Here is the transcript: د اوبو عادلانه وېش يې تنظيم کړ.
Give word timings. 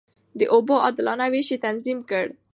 د 0.39 0.41
اوبو 0.53 0.75
عادلانه 0.83 1.25
وېش 1.33 1.49
يې 1.53 1.57
تنظيم 1.65 1.99
کړ. 2.09 2.25